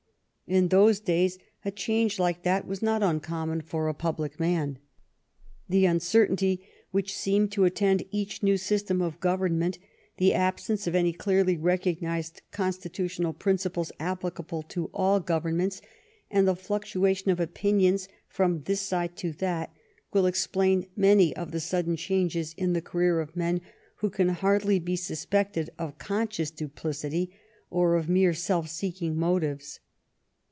[0.47, 1.71] In those days a 128 PETERBOROUGH
[2.03, 4.79] IN SPAIN change like that was not uncommon for a public man.
[5.69, 9.79] The uncertainty which seemed to attend each new sys tem of government,
[10.17, 15.81] the absence of any clearly recog nized constitutional principles applicable to all govern ments,
[16.29, 19.73] and the fluctuation of opinions from this side to that,
[20.11, 23.61] will explain many of the sudden changes in the career of men
[23.99, 27.31] who can hardly be suspected of con scious duplicity
[27.69, 29.79] or of mere self seeking motives.